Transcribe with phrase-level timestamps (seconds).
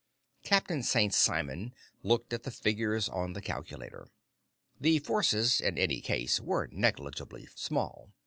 [0.41, 1.13] Captain St.
[1.13, 4.07] Simon looked at the figures on the calculator.
[4.79, 8.11] The forces, in any case, were negligibly small.